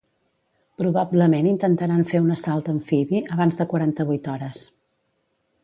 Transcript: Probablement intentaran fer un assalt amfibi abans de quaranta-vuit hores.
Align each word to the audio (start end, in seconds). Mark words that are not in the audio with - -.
Probablement 0.81 1.49
intentaran 1.49 2.01
fer 2.13 2.21
un 2.23 2.33
assalt 2.37 2.71
amfibi 2.75 3.21
abans 3.37 3.61
de 3.61 3.69
quaranta-vuit 3.75 4.31
hores. 4.35 4.67